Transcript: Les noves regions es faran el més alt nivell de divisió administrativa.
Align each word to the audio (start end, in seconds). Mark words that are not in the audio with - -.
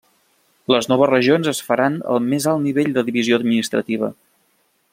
Les 0.75 0.87
noves 0.91 1.09
regions 1.11 1.49
es 1.51 1.59
faran 1.67 1.99
el 2.13 2.25
més 2.31 2.47
alt 2.53 2.63
nivell 2.69 2.91
de 2.97 3.05
divisió 3.11 3.39
administrativa. 3.43 4.11